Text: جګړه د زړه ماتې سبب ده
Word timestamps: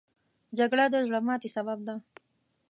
جګړه 0.57 0.85
د 0.89 0.95
زړه 1.07 1.19
ماتې 1.27 1.49
سبب 1.55 1.79
ده 1.87 1.95